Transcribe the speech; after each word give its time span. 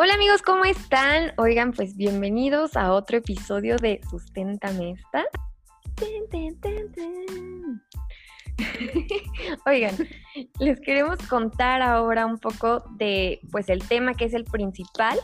Hola 0.00 0.14
amigos, 0.14 0.42
¿cómo 0.42 0.64
están? 0.64 1.32
Oigan, 1.38 1.72
pues 1.72 1.96
bienvenidos 1.96 2.76
a 2.76 2.92
otro 2.92 3.16
episodio 3.16 3.74
de 3.78 4.00
Susténtame 4.08 4.92
esta. 4.92 5.24
Oigan, 9.66 9.96
les 10.60 10.78
queremos 10.78 11.18
contar 11.26 11.82
ahora 11.82 12.26
un 12.26 12.38
poco 12.38 12.84
de 12.92 13.40
pues 13.50 13.68
el 13.68 13.82
tema 13.88 14.14
que 14.14 14.26
es 14.26 14.34
el 14.34 14.44
principal, 14.44 15.18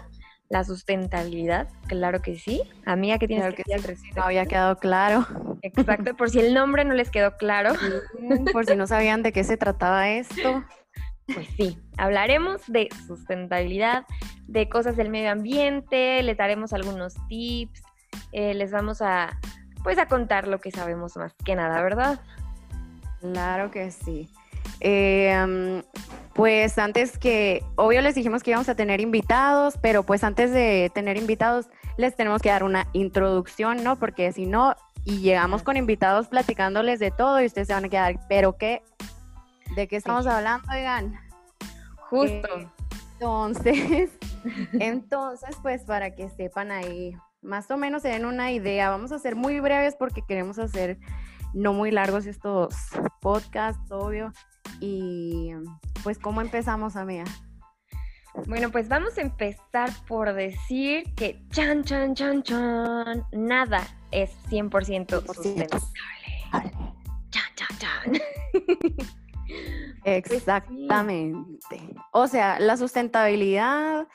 la 0.49 0.65
sustentabilidad, 0.65 1.69
claro 1.87 2.21
que 2.21 2.37
sí. 2.37 2.61
Amiga, 2.85 3.21
¿qué 3.21 3.29
tienes 3.29 3.45
Claro 3.45 3.57
que 3.57 3.63
que 3.63 3.75
decir 3.75 3.77
al 3.77 3.83
sí. 3.83 3.87
respecto? 3.87 4.19
No 4.19 4.27
había 4.27 4.47
quedado 4.47 4.77
claro. 4.79 5.25
Exacto, 5.63 6.17
por 6.17 6.31
si 6.31 6.41
el 6.41 6.53
nombre 6.53 6.85
no 6.85 6.95
les 6.95 7.13
quedó 7.13 7.37
claro. 7.37 7.75
Por 8.53 8.67
si 8.67 8.75
no 8.75 8.89
sabían 8.89 9.23
de 9.23 9.31
qué 9.31 9.45
se 9.45 9.57
trataba 9.57 10.11
esto. 10.11 10.65
Pues 11.33 11.49
sí, 11.57 11.79
hablaremos 11.97 12.61
de 12.67 12.89
sustentabilidad, 13.07 14.05
de 14.47 14.69
cosas 14.69 14.97
del 14.97 15.09
medio 15.09 15.31
ambiente, 15.31 16.23
les 16.23 16.37
daremos 16.37 16.73
algunos 16.73 17.15
tips, 17.29 17.83
eh, 18.33 18.55
les 18.55 18.71
vamos 18.71 19.01
a 19.01 19.39
pues 19.83 19.99
a 19.99 20.07
contar 20.07 20.49
lo 20.49 20.61
que 20.61 20.71
sabemos 20.71 21.17
más 21.17 21.35
que 21.45 21.55
nada, 21.55 21.83
¿verdad? 21.83 22.21
Claro 23.21 23.71
que 23.71 23.91
sí. 23.91 24.31
Eh, 24.81 25.35
mm, 25.47 25.81
pues 26.35 26.79
antes 26.79 27.19
que, 27.19 27.63
obvio 27.77 28.01
les 28.03 28.15
dijimos 28.15 28.43
que 28.43 28.51
íbamos 28.51 28.69
a 28.69 28.75
tener 28.75 29.01
invitados, 29.01 29.75
pero 29.81 30.03
pues 30.03 30.25
antes 30.25 30.53
de 30.53 30.91
tener 30.95 31.17
invitados 31.17 31.67
les 31.97 32.17
tenemos 32.17 32.43
que 32.43 32.49
dar 32.49 32.65
una 32.65 32.89
introducción, 32.93 33.85
¿no? 33.85 33.97
Porque 33.99 34.33
si 34.33 34.47
no, 34.47 34.75
y 35.05 35.19
llegamos 35.19 35.63
con 35.63 35.77
invitados 35.77 36.29
platicándoles 36.29 36.99
de 36.99 37.11
todo 37.11 37.41
y 37.41 37.47
ustedes 37.47 37.69
se 37.69 37.75
van 37.75 37.85
a 37.85 37.89
quedar, 37.89 38.21
pero 38.29 38.57
qué, 38.57 38.83
¿de 39.75 39.89
qué 39.89 39.97
estamos 39.97 40.27
hablando, 40.27 40.67
oigan? 40.73 41.19
Justo. 42.11 42.59
Eh, 42.59 42.69
Entonces, 43.15 44.11
entonces, 44.73 45.57
pues 45.63 45.83
para 45.83 46.15
que 46.15 46.29
sepan 46.31 46.71
ahí, 46.71 47.17
más 47.43 47.71
o 47.71 47.77
menos 47.77 48.03
se 48.03 48.09
den 48.09 48.25
una 48.25 48.53
idea, 48.53 48.91
vamos 48.91 49.13
a 49.13 49.19
ser 49.19 49.37
muy 49.37 49.61
breves 49.61 49.97
porque 49.97 50.23
queremos 50.27 50.59
hacer 50.59 50.99
no 51.53 51.73
muy 51.73 51.91
largos 51.91 52.27
estos 52.27 52.75
podcasts, 53.21 53.91
obvio. 53.91 54.33
Y 54.81 55.53
pues, 56.03 56.19
¿cómo 56.19 56.41
empezamos, 56.41 56.97
amiga? 56.97 57.25
Bueno, 58.47 58.71
pues 58.71 58.89
vamos 58.89 59.17
a 59.17 59.21
empezar 59.21 59.91
por 60.09 60.33
decir 60.35 61.15
que 61.15 61.47
chan, 61.51 61.85
chan, 61.85 62.15
chan, 62.15 62.43
chan, 62.43 63.25
nada 63.33 63.87
es 64.11 64.31
100% 64.51 65.25
sustentable. 65.25 65.87
Chan, 67.31 67.53
chan, 67.55 67.79
chan. 67.79 68.13
Exactamente. 70.05 71.81
O 72.13 72.27
sea, 72.27 72.59
la 72.59 72.77
sustentabilidad, 72.77 74.07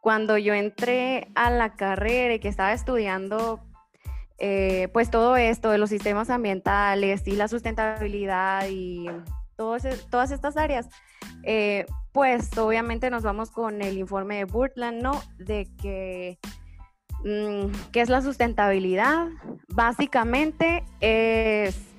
cuando 0.00 0.36
yo 0.38 0.54
entré 0.54 1.30
a 1.34 1.50
la 1.50 1.74
carrera 1.76 2.34
y 2.34 2.40
que 2.40 2.48
estaba 2.48 2.72
estudiando, 2.72 3.60
eh, 4.38 4.88
pues 4.92 5.10
todo 5.10 5.36
esto 5.36 5.70
de 5.70 5.78
los 5.78 5.90
sistemas 5.90 6.30
ambientales 6.30 7.26
y 7.26 7.32
la 7.32 7.48
sustentabilidad 7.48 8.66
y 8.68 9.06
todas 9.56 10.30
estas 10.30 10.56
áreas, 10.56 10.88
eh, 11.42 11.86
pues 12.12 12.56
obviamente 12.58 13.10
nos 13.10 13.22
vamos 13.22 13.50
con 13.50 13.82
el 13.82 13.98
informe 13.98 14.38
de 14.38 14.44
Burtland, 14.44 15.02
¿no? 15.02 15.22
De 15.38 15.68
que, 15.80 16.38
mm, 17.24 17.70
¿qué 17.92 18.00
es 18.00 18.08
la 18.08 18.22
sustentabilidad? 18.22 19.28
Básicamente 19.68 20.84
es 21.00 21.89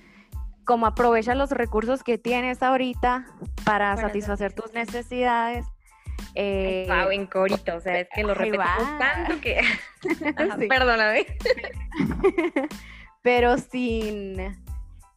como 0.72 0.86
aprovecha 0.86 1.36
los 1.36 1.52
recursos 1.52 2.02
que 2.02 2.18
tienes 2.18 2.64
ahorita 2.64 3.26
para 3.66 3.98
satisfacer 3.98 4.54
tus 4.54 4.72
necesidades. 4.72 5.66
eh, 6.34 6.86
Wow, 6.88 7.12
en 7.12 7.28
corito, 7.28 7.76
o 7.76 7.82
sea, 7.82 8.00
es 8.00 8.08
que 8.16 8.24
lo 8.24 8.34
repetimos 8.34 8.98
tanto 8.98 9.42
que... 9.42 9.60
Ajá, 9.60 10.56
Sí. 10.58 10.68
Perdóname. 10.70 11.26
pero 13.22 13.58
sin, 13.58 14.58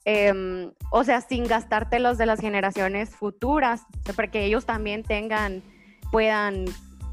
em, 0.05 0.73
o 0.91 1.05
sea, 1.05 1.21
sin 1.21 1.47
gastártelos 1.47 2.19
de 2.19 2.27
las 2.27 2.41
generaciones 2.41 3.11
futuras, 3.11 3.83
para 4.17 4.33
que 4.33 4.47
ellos 4.47 4.67
también 4.67 5.05
tengan, 5.05 5.63
puedan 6.11 6.65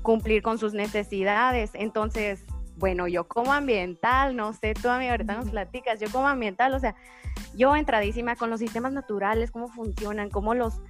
cumplir 0.01 0.41
con 0.41 0.57
sus 0.57 0.73
necesidades. 0.73 1.69
Entonces, 1.75 2.43
bueno, 2.81 3.07
yo 3.07 3.25
como 3.27 3.53
ambiental, 3.53 4.35
no 4.35 4.51
sé, 4.51 4.73
tú 4.73 4.89
a 4.89 4.97
mí 4.97 5.07
ahorita 5.07 5.37
nos 5.37 5.49
platicas, 5.49 6.01
yo 6.01 6.11
como 6.11 6.27
ambiental, 6.27 6.73
o 6.73 6.79
sea, 6.79 6.95
yo 7.55 7.75
entradísima 7.77 8.35
con 8.35 8.49
los 8.49 8.59
sistemas 8.59 8.91
naturales, 8.91 9.51
cómo 9.51 9.69
funcionan, 9.69 10.29
cómo 10.29 10.53
los 10.53 10.81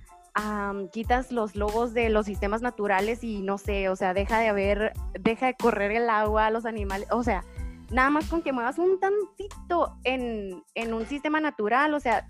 quitas 0.94 1.34
los 1.34 1.56
lobos 1.58 1.94
de 1.94 2.10
los 2.10 2.26
sistemas 2.26 2.62
naturales 2.62 3.22
y 3.22 3.42
no 3.42 3.58
sé, 3.58 3.90
o 3.90 3.98
sea, 3.98 4.14
deja 4.14 4.40
de 4.40 4.48
haber, 4.48 4.94
deja 5.20 5.48
de 5.48 5.56
correr 5.56 5.92
el 5.92 6.10
agua, 6.10 6.50
los 6.50 6.66
animales, 6.66 7.08
o 7.12 7.22
sea, 7.22 7.44
nada 7.92 8.10
más 8.10 8.30
con 8.30 8.42
que 8.42 8.54
muevas 8.54 8.80
un 8.80 8.98
tantito 9.00 9.98
en, 10.06 10.64
en 10.74 10.94
un 10.94 11.06
sistema 11.06 11.42
natural, 11.42 11.94
o 11.94 12.00
sea, 12.00 12.28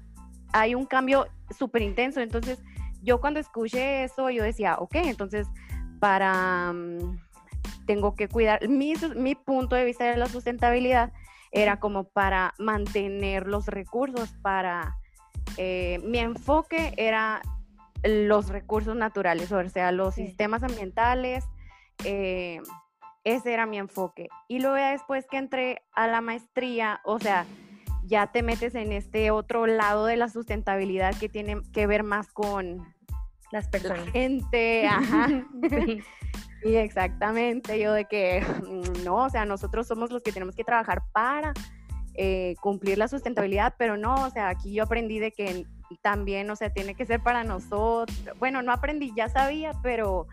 hay 0.53 0.75
un 0.75 0.85
cambio 0.85 1.27
súper 1.57 1.81
intenso. 1.81 2.19
Entonces, 2.21 2.59
yo 3.01 3.19
cuando 3.19 3.39
escuché 3.39 4.03
eso, 4.03 4.29
yo 4.29 4.43
decía, 4.43 4.77
ok, 4.79 4.95
entonces, 4.95 5.47
para, 5.99 6.73
mm, 6.73 7.19
tengo 7.91 8.15
que 8.15 8.29
cuidar, 8.29 8.69
mi, 8.69 8.93
mi 9.17 9.35
punto 9.35 9.75
de 9.75 9.83
vista 9.83 10.05
de 10.05 10.15
la 10.15 10.27
sustentabilidad 10.27 11.11
era 11.51 11.81
como 11.81 12.05
para 12.05 12.53
mantener 12.57 13.47
los 13.47 13.65
recursos, 13.65 14.33
para, 14.41 14.95
eh, 15.57 15.99
mi 16.05 16.19
enfoque 16.19 16.93
era 16.95 17.41
los 18.03 18.47
recursos 18.47 18.95
naturales, 18.95 19.51
o 19.51 19.69
sea, 19.69 19.91
los 19.91 20.15
Sí. 20.15 20.27
sistemas 20.27 20.63
ambientales, 20.63 21.43
eh, 22.05 22.61
ese 23.25 23.51
era 23.53 23.65
mi 23.65 23.77
enfoque. 23.77 24.29
Y 24.47 24.59
luego 24.59 24.75
después 24.77 25.27
que 25.29 25.37
entré 25.37 25.81
a 25.93 26.07
la 26.07 26.21
maestría, 26.21 27.01
o 27.03 27.19
sea, 27.19 27.45
ya 28.05 28.27
te 28.27 28.41
metes 28.43 28.73
en 28.75 28.93
este 28.93 29.31
otro 29.31 29.67
lado 29.67 30.05
de 30.05 30.15
la 30.15 30.29
sustentabilidad 30.29 31.13
que 31.19 31.27
tiene 31.27 31.57
que 31.73 31.87
ver 31.87 32.03
más 32.03 32.29
con 32.31 32.77
Las 33.51 33.65
la 33.65 33.71
personas. 33.71 34.09
gente, 34.13 34.87
ajá. 34.87 35.27
Sí. 35.69 36.01
Y 36.63 36.75
exactamente, 36.75 37.79
yo 37.79 37.93
de 37.93 38.05
que 38.05 38.41
no, 39.03 39.25
o 39.25 39.29
sea, 39.29 39.45
nosotros 39.45 39.87
somos 39.87 40.11
los 40.11 40.21
que 40.21 40.31
tenemos 40.31 40.55
que 40.55 40.63
trabajar 40.63 41.01
para 41.11 41.53
eh, 42.13 42.55
cumplir 42.61 42.97
la 42.97 43.07
sustentabilidad, 43.07 43.73
pero 43.77 43.97
no, 43.97 44.15
o 44.25 44.29
sea, 44.29 44.49
aquí 44.49 44.73
yo 44.73 44.83
aprendí 44.83 45.19
de 45.19 45.31
que 45.31 45.65
también, 46.01 46.49
o 46.49 46.55
sea, 46.55 46.71
tiene 46.71 46.95
que 46.95 47.05
ser 47.05 47.21
para 47.21 47.43
nosotros. 47.43 48.17
Bueno, 48.39 48.61
no 48.61 48.71
aprendí, 48.71 49.11
ya 49.15 49.29
sabía, 49.29 49.71
pero 49.81 50.27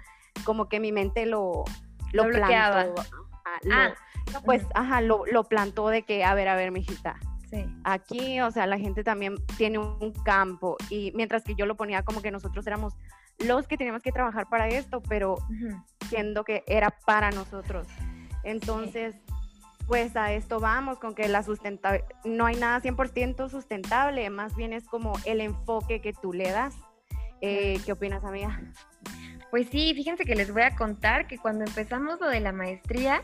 como 0.44 0.68
que 0.68 0.80
mi 0.80 0.92
mente 0.92 1.26
lo, 1.26 1.64
lo, 2.12 2.24
Lo 2.24 2.28
bloqueaba. 2.28 2.82
plantó. 2.94 3.02
ajá, 3.44 3.94
Ah, 4.34 4.40
pues, 4.44 4.64
ajá, 4.74 5.00
lo, 5.00 5.24
lo 5.26 5.44
plantó 5.44 5.88
de 5.88 6.02
que, 6.02 6.24
a 6.24 6.34
ver, 6.34 6.48
a 6.48 6.54
ver, 6.56 6.70
mijita, 6.70 7.16
sí. 7.50 7.64
aquí, 7.84 8.40
o 8.40 8.50
sea, 8.50 8.66
la 8.66 8.78
gente 8.78 9.02
también 9.02 9.36
tiene 9.56 9.78
un 9.78 10.12
campo 10.24 10.76
y 10.90 11.12
mientras 11.14 11.44
que 11.44 11.54
yo 11.54 11.64
lo 11.66 11.76
ponía 11.76 12.02
como 12.02 12.20
que 12.20 12.30
nosotros 12.30 12.66
éramos 12.66 12.94
los 13.38 13.66
que 13.66 13.76
teníamos 13.76 14.02
que 14.02 14.12
trabajar 14.12 14.48
para 14.48 14.68
esto, 14.68 15.02
pero 15.08 15.34
Ujú. 15.34 15.82
siendo 16.08 16.44
que 16.44 16.64
era 16.66 16.90
para 17.06 17.30
nosotros. 17.30 17.86
Entonces, 18.42 19.14
pues 19.86 20.16
a 20.16 20.32
esto 20.32 20.60
vamos, 20.60 20.98
con 20.98 21.14
que 21.14 21.28
la 21.28 21.42
sustentabilidad, 21.42 22.08
no 22.24 22.46
hay 22.46 22.56
nada 22.56 22.80
100% 22.80 23.48
sustentable, 23.48 24.28
más 24.30 24.54
bien 24.54 24.72
es 24.72 24.84
como 24.86 25.14
el 25.24 25.40
enfoque 25.40 26.00
que 26.00 26.12
tú 26.12 26.32
le 26.32 26.50
das. 26.50 26.74
Eh, 27.40 27.80
¿Qué 27.84 27.92
opinas, 27.92 28.24
amiga? 28.24 28.60
Pues 29.50 29.68
sí, 29.68 29.94
fíjense 29.94 30.24
que 30.24 30.34
les 30.34 30.52
voy 30.52 30.62
a 30.62 30.76
contar 30.76 31.26
que 31.26 31.38
cuando 31.38 31.64
empezamos 31.64 32.20
lo 32.20 32.28
de 32.28 32.40
la 32.40 32.52
maestría, 32.52 33.22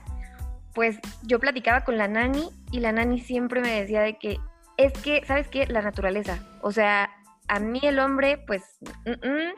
pues 0.75 0.99
yo 1.23 1.39
platicaba 1.39 1.85
con 1.85 1.99
la 1.99 2.09
nani 2.09 2.49
y 2.71 2.81
la 2.81 2.93
nani 2.93 3.21
siempre 3.21 3.61
me 3.61 3.81
decía 3.81 4.01
de 4.01 4.19
que 4.19 4.39
es 4.77 4.93
que, 4.95 5.23
¿sabes 5.27 5.49
qué? 5.49 5.67
La 5.67 5.83
naturaleza. 5.83 6.39
O 6.63 6.73
sea, 6.73 7.11
a 7.49 7.61
mí 7.61 7.81
el 7.83 7.99
hombre, 7.99 8.39
pues, 8.39 8.79
mm, 9.05 9.11
mm, 9.11 9.55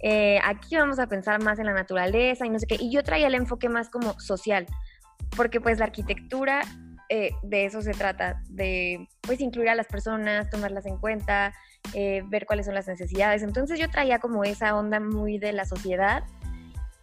eh, 0.00 0.38
aquí 0.44 0.76
vamos 0.76 0.98
a 0.98 1.08
pensar 1.08 1.42
más 1.42 1.58
en 1.58 1.66
la 1.66 1.72
naturaleza 1.72 2.46
y 2.46 2.50
no 2.50 2.58
sé 2.58 2.66
qué. 2.66 2.76
Y 2.78 2.90
yo 2.90 3.02
traía 3.02 3.26
el 3.26 3.34
enfoque 3.34 3.68
más 3.68 3.90
como 3.90 4.18
social, 4.20 4.66
porque 5.36 5.60
pues 5.60 5.78
la 5.78 5.86
arquitectura 5.86 6.62
eh, 7.10 7.32
de 7.42 7.64
eso 7.64 7.80
se 7.80 7.92
trata, 7.92 8.42
de 8.48 9.08
pues 9.22 9.40
incluir 9.40 9.70
a 9.70 9.74
las 9.74 9.86
personas, 9.86 10.50
tomarlas 10.50 10.84
en 10.86 10.98
cuenta, 10.98 11.54
eh, 11.94 12.22
ver 12.26 12.44
cuáles 12.46 12.66
son 12.66 12.74
las 12.74 12.86
necesidades. 12.86 13.42
Entonces 13.42 13.78
yo 13.78 13.88
traía 13.88 14.18
como 14.18 14.44
esa 14.44 14.76
onda 14.76 15.00
muy 15.00 15.38
de 15.38 15.52
la 15.52 15.64
sociedad 15.64 16.22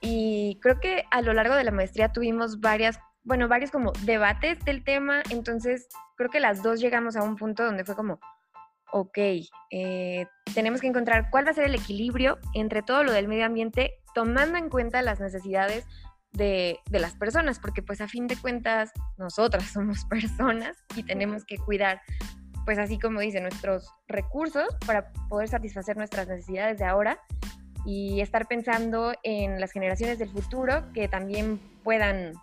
y 0.02 0.60
creo 0.62 0.80
que 0.80 1.06
a 1.10 1.22
lo 1.22 1.34
largo 1.34 1.56
de 1.56 1.64
la 1.64 1.72
maestría 1.72 2.14
tuvimos 2.14 2.60
varias, 2.60 3.00
bueno, 3.24 3.48
varios 3.48 3.72
como 3.72 3.94
debates 4.04 4.64
del 4.64 4.84
tema, 4.84 5.24
entonces 5.32 5.88
creo 6.16 6.30
que 6.30 6.40
las 6.40 6.62
dos 6.62 6.80
llegamos 6.80 7.16
a 7.16 7.24
un 7.24 7.36
punto 7.36 7.66
donde 7.66 7.84
fue 7.84 7.96
como, 7.96 8.20
ok, 8.92 9.18
eh, 9.72 10.26
tenemos 10.54 10.82
que 10.82 10.88
encontrar 10.88 11.30
cuál 11.30 11.46
va 11.46 11.52
a 11.52 11.54
ser 11.54 11.66
el 11.66 11.76
equilibrio 11.76 12.38
entre 12.54 12.82
todo 12.82 13.04
lo 13.04 13.12
del 13.12 13.28
medio 13.28 13.46
ambiente, 13.46 13.96
tomando 14.14 14.58
en 14.58 14.70
cuenta 14.70 15.02
las 15.02 15.20
necesidades 15.20 15.86
de, 16.32 16.80
de 16.90 17.00
las 17.00 17.16
personas, 17.16 17.60
porque 17.60 17.82
pues 17.82 18.02
a 18.02 18.08
fin 18.08 18.28
de 18.28 18.38
cuentas 18.38 18.92
nosotras 19.18 19.64
somos 19.74 20.06
personas 20.06 20.78
y 20.96 21.04
tenemos 21.04 21.46
que 21.46 21.58
cuidar 21.58 22.02
pues 22.66 22.80
así 22.80 23.00
como 23.00 23.20
dice, 23.20 23.40
nuestros 23.40 23.94
recursos 24.08 24.66
para 24.86 25.14
poder 25.30 25.48
satisfacer 25.48 25.96
nuestras 25.96 26.28
necesidades 26.28 26.80
de 26.80 26.86
ahora 26.86 27.20
y 27.86 28.20
estar 28.22 28.48
pensando 28.48 29.14
en 29.22 29.62
las 29.62 29.72
generaciones 29.72 30.18
del 30.18 30.30
futuro 30.30 30.92
que 30.92 31.08
también 31.08 31.60
puedan, 31.84 32.34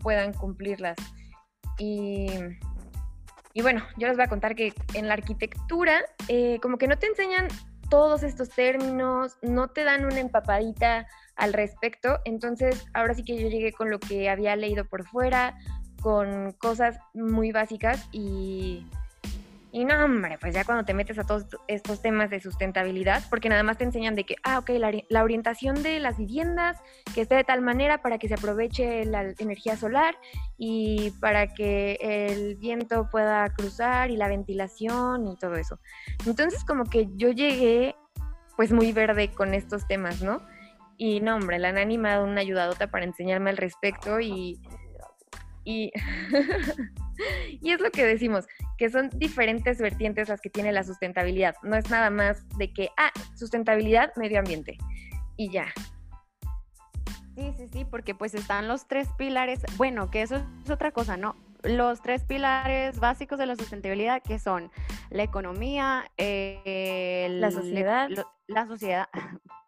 puedan 0.00 0.32
cumplirlas. 0.32 0.96
Y, 1.78 2.28
y, 3.58 3.60
bueno, 3.60 3.82
yo 3.96 4.06
les 4.06 4.16
voy 4.16 4.24
a 4.24 4.28
contar 4.28 4.54
que 4.54 4.72
en 4.94 5.08
la 5.08 5.14
arquitectura, 5.14 6.04
eh, 6.28 6.60
como 6.62 6.78
que 6.78 6.86
no 6.86 6.96
te 6.96 7.08
enseñan 7.08 7.48
todos 7.90 8.22
estos 8.22 8.50
términos, 8.50 9.36
no 9.42 9.66
te 9.66 9.82
dan 9.82 10.04
una 10.04 10.20
empapadita 10.20 11.08
al 11.34 11.52
respecto. 11.52 12.20
Entonces, 12.24 12.86
ahora 12.94 13.14
sí 13.14 13.24
que 13.24 13.36
yo 13.36 13.48
llegué 13.48 13.72
con 13.72 13.90
lo 13.90 13.98
que 13.98 14.30
había 14.30 14.54
leído 14.54 14.84
por 14.84 15.04
fuera, 15.08 15.58
con 16.00 16.52
cosas 16.52 17.00
muy 17.14 17.50
básicas 17.50 18.08
y, 18.12 18.86
y 19.70 19.84
no, 19.84 20.02
hombre, 20.02 20.38
pues 20.40 20.54
ya 20.54 20.64
cuando 20.64 20.84
te 20.84 20.94
metes 20.94 21.18
a 21.18 21.24
todos 21.24 21.44
estos 21.66 22.00
temas 22.00 22.30
de 22.30 22.40
sustentabilidad, 22.40 23.22
porque 23.28 23.50
nada 23.50 23.62
más 23.62 23.76
te 23.76 23.84
enseñan 23.84 24.14
de 24.14 24.24
que, 24.24 24.36
ah, 24.42 24.58
ok, 24.58 24.70
la, 25.08 25.22
orientación 25.22 25.82
de 25.82 26.00
las 26.00 26.16
viviendas, 26.16 26.78
que 27.14 27.20
esté 27.20 27.34
de 27.34 27.44
tal 27.44 27.60
manera 27.60 28.00
para 28.00 28.18
que 28.18 28.28
se 28.28 28.34
aproveche 28.34 29.04
la 29.04 29.34
energía 29.38 29.76
solar 29.76 30.16
y 30.56 31.10
para 31.20 31.48
que 31.48 31.98
el 32.00 32.56
viento 32.56 33.08
pueda 33.10 33.46
cruzar 33.50 34.10
y 34.10 34.16
la 34.16 34.28
ventilación 34.28 35.26
y 35.26 35.36
todo 35.36 35.56
eso. 35.56 35.78
Entonces 36.24 36.64
como 36.64 36.84
que 36.84 37.08
yo 37.16 37.30
llegué 37.30 37.94
pues 38.56 38.72
muy 38.72 38.92
verde 38.92 39.30
con 39.30 39.52
estos 39.52 39.86
temas, 39.86 40.22
¿no? 40.22 40.40
Y 40.96 41.20
no, 41.20 41.36
hombre, 41.36 41.58
la 41.58 41.72
Nani 41.72 41.96
me 41.96 42.08
ha 42.08 42.12
dado 42.14 42.24
una 42.24 42.40
ayudadota 42.40 42.90
para 42.90 43.04
enseñarme 43.04 43.50
al 43.50 43.56
respecto 43.56 44.18
y 44.18 44.60
y, 45.68 45.92
y 47.60 47.72
es 47.72 47.80
lo 47.80 47.90
que 47.90 48.06
decimos, 48.06 48.46
que 48.78 48.88
son 48.88 49.10
diferentes 49.10 49.78
vertientes 49.78 50.30
las 50.30 50.40
que 50.40 50.48
tiene 50.48 50.72
la 50.72 50.82
sustentabilidad. 50.82 51.56
No 51.62 51.76
es 51.76 51.90
nada 51.90 52.08
más 52.08 52.48
de 52.56 52.72
que, 52.72 52.88
ah, 52.96 53.12
sustentabilidad, 53.36 54.10
medio 54.16 54.38
ambiente. 54.38 54.78
Y 55.36 55.50
ya. 55.50 55.66
Sí, 57.36 57.52
sí, 57.58 57.68
sí, 57.70 57.84
porque 57.84 58.14
pues 58.14 58.34
están 58.34 58.66
los 58.66 58.88
tres 58.88 59.08
pilares, 59.18 59.60
bueno, 59.76 60.10
que 60.10 60.22
eso 60.22 60.36
es 60.64 60.70
otra 60.70 60.90
cosa, 60.90 61.18
¿no? 61.18 61.36
Los 61.62 62.00
tres 62.00 62.24
pilares 62.24 62.98
básicos 62.98 63.38
de 63.38 63.46
la 63.46 63.54
sustentabilidad, 63.54 64.22
que 64.22 64.38
son 64.38 64.70
la 65.10 65.22
economía, 65.22 66.10
la 66.16 67.50
sociedad. 67.50 68.08
la 68.46 68.66
sociedad, 68.68 69.08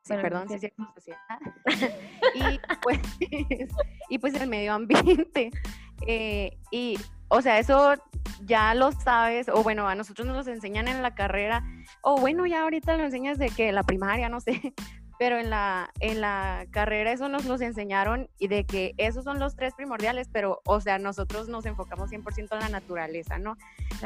sí, 0.02 0.14
perdón, 0.14 0.48
sí, 0.48 0.58
sí, 0.58 0.72
sociedad. 0.94 1.18
y, 2.34 2.60
pues, 2.82 2.98
y 4.08 4.18
pues 4.18 4.34
el 4.34 4.48
medio 4.48 4.72
ambiente. 4.72 5.50
Eh, 6.06 6.56
y, 6.70 6.98
o 7.28 7.42
sea, 7.42 7.58
eso 7.58 7.94
ya 8.44 8.74
lo 8.74 8.92
sabes, 8.92 9.48
o 9.48 9.62
bueno, 9.62 9.88
a 9.88 9.94
nosotros 9.94 10.26
nos 10.26 10.46
lo 10.46 10.52
enseñan 10.52 10.88
en 10.88 11.02
la 11.02 11.14
carrera, 11.14 11.64
o 12.02 12.18
bueno, 12.18 12.46
ya 12.46 12.62
ahorita 12.62 12.96
lo 12.96 13.04
enseñas 13.04 13.38
de 13.38 13.50
que 13.50 13.72
la 13.72 13.82
primaria, 13.82 14.28
no 14.28 14.40
sé, 14.40 14.74
pero 15.18 15.38
en 15.38 15.50
la, 15.50 15.90
en 16.00 16.20
la 16.20 16.66
carrera 16.70 17.12
eso 17.12 17.28
nos 17.28 17.44
los 17.44 17.60
enseñaron 17.60 18.28
y 18.38 18.48
de 18.48 18.64
que 18.64 18.94
esos 18.96 19.24
son 19.24 19.38
los 19.38 19.54
tres 19.54 19.74
primordiales, 19.74 20.28
pero, 20.32 20.62
o 20.64 20.80
sea, 20.80 20.98
nosotros 20.98 21.48
nos 21.48 21.66
enfocamos 21.66 22.10
100% 22.10 22.48
en 22.52 22.60
la 22.60 22.68
naturaleza, 22.68 23.38
¿no? 23.38 23.56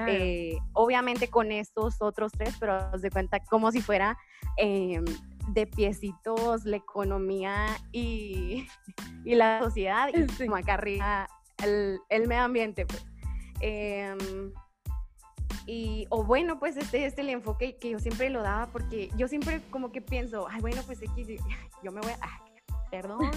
Eh, 0.08 0.58
obviamente 0.72 1.28
con 1.28 1.52
estos 1.52 2.02
otros 2.02 2.32
tres, 2.32 2.56
pero 2.58 2.74
haz 2.74 3.00
de 3.00 3.10
cuenta 3.10 3.40
como 3.40 3.70
si 3.70 3.80
fuera... 3.80 4.18
Em, 4.56 5.04
de 5.48 5.66
piecitos 5.66 6.64
la 6.64 6.76
economía 6.76 7.66
y, 7.92 8.66
y 9.24 9.34
la 9.34 9.60
sociedad 9.60 10.08
y 10.12 10.26
como 10.44 10.56
acá 10.56 10.74
arriba 10.74 11.28
el, 11.62 12.00
el 12.08 12.26
medio 12.26 12.42
ambiente, 12.42 12.86
pues. 12.86 13.04
Em, 13.60 14.52
y, 15.66 16.06
o 16.10 16.24
bueno, 16.24 16.58
pues 16.58 16.76
este 16.76 17.06
es 17.06 17.16
el 17.16 17.30
enfoque 17.30 17.76
que 17.76 17.90
yo 17.90 17.98
siempre 17.98 18.28
lo 18.28 18.42
daba 18.42 18.66
porque 18.66 19.10
yo 19.16 19.28
siempre 19.28 19.62
como 19.70 19.92
que 19.92 20.02
pienso, 20.02 20.46
ay, 20.50 20.60
bueno, 20.60 20.82
pues 20.84 21.00
X, 21.00 21.28
yo 21.82 21.92
me 21.92 22.00
voy 22.00 22.12
a, 22.12 22.44
perdón, 22.90 23.30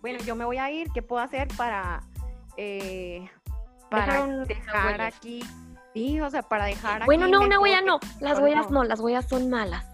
bueno, 0.00 0.18
yo 0.24 0.34
me 0.34 0.44
voy 0.44 0.56
a 0.58 0.70
ir, 0.70 0.88
¿qué 0.92 1.02
puedo 1.02 1.22
hacer 1.22 1.48
para, 1.56 2.02
eh, 2.56 3.28
para 3.90 4.26
dejar, 4.44 5.00
aquí? 5.02 5.42
Sí, 5.92 6.20
o 6.20 6.30
sea, 6.30 6.42
para 6.42 6.66
dejar 6.66 7.04
Bueno, 7.04 7.26
no, 7.26 7.40
una 7.40 7.60
huella 7.60 7.82
no, 7.82 7.98
las 8.20 8.38
huellas 8.38 8.70
no, 8.70 8.84
las 8.84 9.00
huellas 9.00 9.28
son 9.28 9.50
malas. 9.50 9.86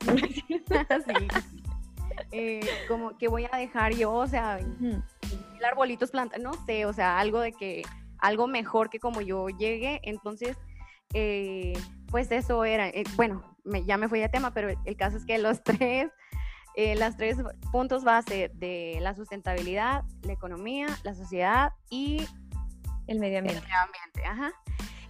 sí. 0.06 1.28
Eh, 2.32 2.66
como 2.88 3.16
que 3.16 3.28
voy 3.28 3.46
a 3.50 3.56
dejar 3.56 3.94
yo, 3.94 4.12
o 4.12 4.26
sea, 4.26 4.58
arbolitos 5.64 6.10
planta, 6.10 6.38
no 6.38 6.52
sé, 6.66 6.86
o 6.86 6.92
sea, 6.92 7.18
algo 7.18 7.40
de 7.40 7.52
que, 7.52 7.82
algo 8.18 8.46
mejor 8.46 8.90
que 8.90 9.00
como 9.00 9.20
yo 9.20 9.48
llegué, 9.48 10.00
entonces, 10.04 10.56
eh, 11.14 11.78
pues 12.08 12.30
eso 12.30 12.64
era, 12.64 12.88
eh, 12.88 13.04
bueno, 13.16 13.42
ya 13.86 13.96
me 13.96 14.08
fui 14.08 14.22
a 14.22 14.30
tema, 14.30 14.52
pero 14.52 14.68
el 14.84 14.96
caso 14.96 15.16
es 15.16 15.26
que 15.26 15.38
los 15.38 15.62
tres, 15.64 16.10
eh, 16.76 16.94
las 16.94 17.16
tres 17.16 17.38
puntos 17.72 18.04
base 18.04 18.50
de 18.54 18.98
la 19.00 19.14
sustentabilidad, 19.14 20.04
la 20.22 20.32
economía, 20.32 20.86
la 21.02 21.14
sociedad 21.14 21.72
y 21.90 22.26
el 23.06 23.18
medio 23.18 23.38
ambiente. 23.38 23.62
El 23.62 23.68
medio 23.68 23.82
ambiente, 23.82 24.24
ajá. 24.24 24.52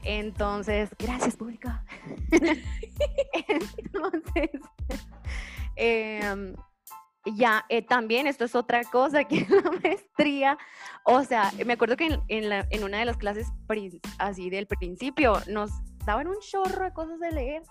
Entonces, 0.05 0.91
gracias 0.99 1.37
público. 1.37 1.69
Entonces, 3.79 4.51
eh, 5.77 6.55
ya, 7.37 7.65
eh, 7.69 7.83
también 7.83 8.27
esto 8.27 8.45
es 8.45 8.55
otra 8.55 8.83
cosa 8.85 9.25
que 9.25 9.39
en 9.51 9.65
la 9.65 9.71
maestría, 9.83 10.59
o 11.05 11.23
sea, 11.25 11.53
me 11.65 11.75
acuerdo 11.75 11.97
que 11.97 12.07
en, 12.07 12.23
en, 12.29 12.85
una 12.85 12.99
de 12.99 13.05
las 13.05 13.17
clases 13.17 13.49
así 14.19 14.51
del 14.51 14.67
principio 14.67 15.35
nos 15.49 15.71
daban 16.05 16.29
un 16.29 16.39
chorro 16.41 16.85
de 16.85 16.93
cosas 16.93 17.21
de 17.21 17.33
leer 17.33 17.63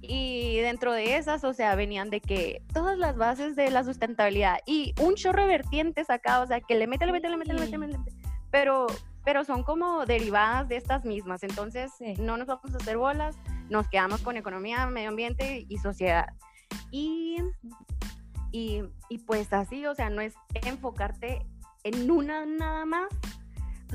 y 0.00 0.58
dentro 0.58 0.92
de 0.92 1.16
esas, 1.16 1.42
o 1.44 1.52
sea, 1.52 1.74
venían 1.74 2.10
de 2.10 2.20
que 2.20 2.62
todas 2.72 2.96
las 2.98 3.16
bases 3.16 3.56
de 3.56 3.70
la 3.70 3.82
sustentabilidad 3.82 4.58
y 4.66 4.94
un 5.00 5.14
chorro 5.14 5.42
de 5.42 5.48
vertientes 5.48 6.08
acá, 6.10 6.40
o 6.40 6.46
sea, 6.46 6.60
que 6.60 6.74
le 6.74 6.86
mete, 6.86 7.06
le 7.06 7.12
mete, 7.12 7.28
le 7.28 7.36
mete, 7.36 7.52
le 7.52 7.60
mete, 7.60 7.78
le 7.78 7.78
mete, 7.78 8.12
pero, 8.50 8.86
pero 9.24 9.44
son 9.44 9.62
como 9.64 10.06
derivadas 10.06 10.68
de 10.68 10.76
estas 10.76 11.04
mismas, 11.04 11.42
entonces 11.42 11.90
no 12.18 12.36
nos 12.36 12.46
vamos 12.46 12.72
a 12.74 12.76
hacer 12.76 12.96
bolas, 12.96 13.36
nos 13.68 13.88
quedamos 13.88 14.22
con 14.22 14.36
economía, 14.36 14.86
medio 14.86 15.08
ambiente 15.08 15.66
y 15.68 15.78
sociedad. 15.78 16.28
Y 16.90 17.38
y, 18.50 18.82
pues 19.26 19.52
así, 19.52 19.86
o 19.86 19.94
sea, 19.94 20.10
no 20.10 20.20
es 20.20 20.34
enfocarte 20.54 21.46
en 21.84 22.10
una 22.10 22.46
nada 22.46 22.84
más, 22.84 23.08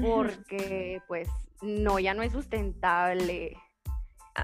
porque 0.01 1.01
pues 1.07 1.27
no, 1.61 1.99
ya 1.99 2.13
no 2.13 2.23
es 2.23 2.31
sustentable. 2.31 3.57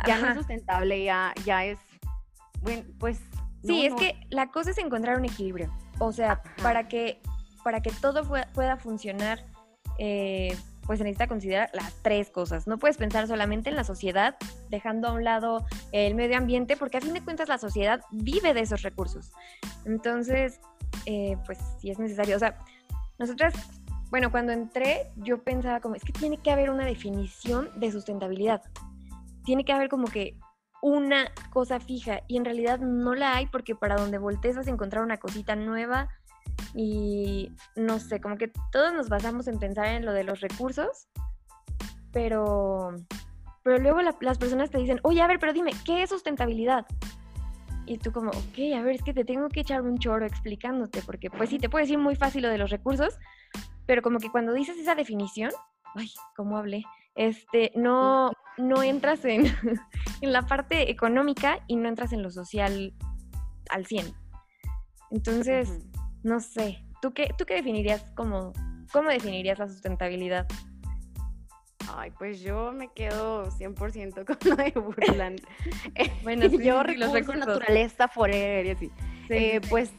Ya 0.06 0.20
no 0.20 0.28
es 0.28 0.36
sustentable, 0.36 1.04
ya, 1.04 1.34
ya 1.46 1.66
es, 1.66 1.80
bueno, 2.62 2.84
pues... 3.00 3.20
Sí, 3.64 3.86
es 3.86 3.94
que 3.96 4.16
la 4.30 4.52
cosa 4.52 4.72
es 4.72 4.78
encontrar 4.78 5.18
un 5.18 5.26
equilibrio. 5.26 5.70
O 6.00 6.14
sea, 6.14 6.42
para 6.64 6.88
que, 6.88 7.22
para 7.64 7.82
que 7.82 7.92
todo 7.92 8.24
pueda 8.54 8.78
funcionar, 8.78 9.46
eh, 9.98 10.56
pues 10.90 10.98
se 10.98 11.04
necesita 11.04 11.28
considerar 11.28 11.70
las 11.74 11.94
tres 12.02 12.32
cosas. 12.32 12.66
No 12.66 12.80
puedes 12.80 12.98
pensar 12.98 13.28
solamente 13.28 13.70
en 13.70 13.76
la 13.76 13.84
sociedad, 13.84 14.38
dejando 14.72 15.08
a 15.08 15.12
un 15.12 15.24
lado 15.24 15.68
el 15.92 16.16
medio 16.16 16.36
ambiente, 16.36 16.78
porque 16.78 16.98
a 16.98 17.02
fin 17.02 17.14
de 17.14 17.22
cuentas 17.22 17.48
la 17.48 17.60
sociedad 17.60 18.02
vive 18.10 18.56
de 18.56 18.62
esos 18.62 18.82
recursos. 18.82 19.32
Entonces, 19.86 20.60
eh, 21.06 21.38
pues 21.46 21.60
sí 21.80 21.92
es 21.92 22.00
necesario. 22.00 22.36
O 22.36 22.40
sea, 22.40 22.58
nosotras, 23.20 23.54
bueno, 24.10 24.32
cuando 24.32 24.52
entré, 24.52 25.12
yo 25.18 25.44
pensaba 25.44 25.80
como, 25.80 25.94
es 25.94 26.04
que 26.04 26.12
tiene 26.12 26.38
que 26.38 26.50
haber 26.50 26.72
una 26.72 26.88
definición 26.88 27.70
de 27.80 27.92
sustentabilidad. 27.92 28.64
Tiene 29.46 29.66
que 29.66 29.74
haber 29.74 29.90
como 29.90 30.08
que 30.08 30.40
una 30.82 31.28
cosa 31.52 31.80
fija 31.80 32.22
y 32.28 32.38
en 32.38 32.46
realidad 32.46 32.80
no 32.80 33.14
la 33.14 33.36
hay 33.36 33.46
porque 33.46 33.76
para 33.76 33.96
donde 33.96 34.18
voltees 34.18 34.56
vas 34.56 34.66
a 34.66 34.72
encontrar 34.72 35.04
una 35.04 35.18
cosita 35.18 35.56
nueva 35.56 36.10
y 36.74 37.52
no 37.76 38.00
sé, 38.00 38.22
como 38.22 38.38
que 38.38 38.52
todos 38.72 38.94
nos 38.94 39.10
basamos 39.10 39.48
en 39.48 39.60
pensar 39.60 39.88
en 39.88 40.06
lo 40.06 40.14
de 40.14 40.24
los 40.24 40.40
recursos, 40.42 41.08
pero, 42.12 42.96
pero 43.64 43.78
luego 43.80 44.02
las 44.02 44.38
personas 44.38 44.70
te 44.70 44.78
dicen, 44.78 45.00
oye, 45.04 45.22
a 45.22 45.28
ver, 45.28 45.40
pero 45.40 45.54
dime, 45.54 45.72
¿qué 45.86 46.04
es 46.04 46.10
sustentabilidad? 46.10 46.86
Y 47.86 47.98
tú 47.98 48.12
como, 48.12 48.30
ok, 48.30 48.76
a 48.78 48.82
ver, 48.82 48.96
es 48.96 49.04
que 49.04 49.14
te 49.14 49.26
tengo 49.26 49.50
que 49.50 49.62
echar 49.62 49.82
un 49.82 49.98
choro 49.98 50.26
explicándote, 50.26 51.02
porque 51.02 51.30
pues 51.30 51.50
sí, 51.50 51.58
te 51.58 51.70
puedo 51.70 51.84
decir 51.84 51.98
muy 51.98 52.16
fácil 52.16 52.44
lo 52.44 52.50
de 52.50 52.60
los 52.60 52.70
recursos, 52.70 53.18
pero 53.86 54.02
como 54.02 54.20
que 54.20 54.30
cuando 54.30 54.54
dices 54.54 54.78
esa 54.78 54.94
definición, 54.94 55.52
ay, 55.96 56.12
¿cómo 56.36 56.58
hablé? 56.58 56.84
Este, 57.16 57.72
no, 57.76 58.32
no 58.58 58.84
entras 58.84 59.26
en, 59.26 59.46
en 60.22 60.34
la 60.34 60.46
parte 60.46 60.92
económica 60.92 61.60
y 61.66 61.76
no 61.78 61.90
entras 61.90 62.14
en 62.14 62.22
lo 62.22 62.30
social 62.30 62.94
al 63.72 63.86
100. 63.88 64.14
Entonces, 65.12 65.90
no 66.24 66.40
sé, 66.40 66.84
¿tú 67.02 67.14
qué, 67.14 67.34
tú 67.38 67.46
qué 67.46 67.56
definirías 67.56 68.04
como, 68.16 68.54
cómo 68.92 69.10
definirías 69.10 69.60
la 69.60 69.68
sustentabilidad? 69.68 70.48
Ay, 71.96 72.12
pues 72.12 72.42
yo 72.42 72.72
me 72.72 72.90
quedo 72.90 73.50
100% 73.52 74.26
con 74.26 74.38
lo 74.50 74.56
de 74.56 74.72
Burland. 74.72 75.42
bueno, 76.24 76.50
sí, 76.50 76.58
yo 76.64 76.84
sí, 76.88 76.96
los 76.96 77.12
recursos 77.12 77.48
naturaleza 77.48 78.08
forever 78.08 78.66
y 78.66 78.70
así. 78.70 78.92
Eh, 79.30 79.62
pues, 79.70 79.92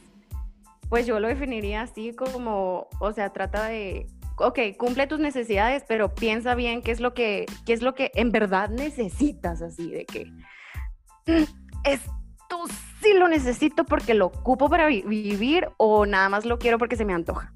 pues 0.89 1.05
yo 1.05 1.19
lo 1.19 1.27
definiría 1.27 1.81
así 1.81 2.13
como, 2.13 2.87
o 2.99 3.11
sea, 3.13 3.31
trata 3.31 3.65
de, 3.67 4.07
ok, 4.37 4.59
cumple 4.77 5.07
tus 5.07 5.19
necesidades, 5.19 5.83
pero 5.87 6.13
piensa 6.13 6.55
bien 6.55 6.81
qué 6.81 6.91
es 6.91 6.99
lo 6.99 7.13
que, 7.13 7.45
qué 7.65 7.73
es 7.73 7.81
lo 7.81 7.93
que 7.93 8.11
en 8.15 8.31
verdad 8.31 8.69
necesitas, 8.69 9.61
así 9.61 9.89
de 9.89 10.05
que 10.05 10.25
mm, 11.27 11.43
esto 11.83 12.63
sí 13.01 13.13
lo 13.13 13.27
necesito 13.27 13.83
porque 13.83 14.13
lo 14.13 14.27
ocupo 14.27 14.69
para 14.69 14.87
vivir 14.87 15.69
o 15.77 16.05
nada 16.05 16.29
más 16.29 16.45
lo 16.45 16.59
quiero 16.59 16.77
porque 16.77 16.95
se 16.95 17.05
me 17.05 17.13
antoja. 17.13 17.53